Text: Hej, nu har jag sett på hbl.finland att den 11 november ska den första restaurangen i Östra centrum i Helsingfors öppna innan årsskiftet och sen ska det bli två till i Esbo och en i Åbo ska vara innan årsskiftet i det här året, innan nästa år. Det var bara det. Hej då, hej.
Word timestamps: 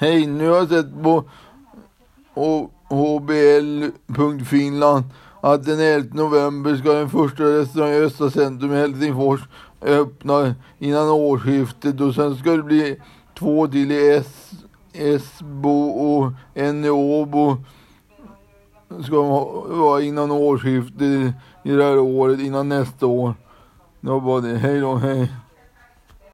Hej, 0.00 0.26
nu 0.26 0.48
har 0.48 0.56
jag 0.56 0.68
sett 0.68 1.02
på 1.02 1.24
hbl.finland 2.88 5.04
att 5.40 5.64
den 5.64 5.80
11 5.80 6.14
november 6.14 6.76
ska 6.76 6.92
den 6.92 7.10
första 7.10 7.42
restaurangen 7.42 8.02
i 8.02 8.04
Östra 8.04 8.30
centrum 8.30 8.72
i 8.72 8.76
Helsingfors 8.76 9.40
öppna 9.82 10.54
innan 10.78 11.08
årsskiftet 11.08 12.00
och 12.00 12.14
sen 12.14 12.36
ska 12.36 12.50
det 12.50 12.62
bli 12.62 12.96
två 13.38 13.68
till 13.68 13.92
i 13.92 14.22
Esbo 14.92 15.88
och 15.88 16.32
en 16.54 16.84
i 16.84 16.90
Åbo 16.90 17.56
ska 19.04 19.22
vara 19.68 20.02
innan 20.02 20.30
årsskiftet 20.30 21.02
i 21.62 21.70
det 21.70 21.84
här 21.84 21.98
året, 21.98 22.40
innan 22.40 22.68
nästa 22.68 23.06
år. 23.06 23.34
Det 24.00 24.10
var 24.10 24.20
bara 24.20 24.40
det. 24.40 24.56
Hej 24.56 24.80
då, 24.80 24.94
hej. 24.94 25.32